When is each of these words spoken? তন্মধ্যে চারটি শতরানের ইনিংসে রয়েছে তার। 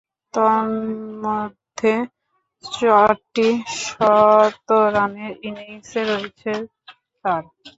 তন্মধ্যে 0.33 1.93
চারটি 2.63 3.47
শতরানের 3.79 5.33
ইনিংসে 5.47 6.01
রয়েছে 6.03 6.51
তার। 7.25 7.43